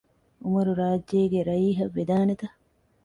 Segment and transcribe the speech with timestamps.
[0.43, 2.47] އުމަރު ރާއްޖޭގެ ރައީހަށް ވެދާނެތަ؟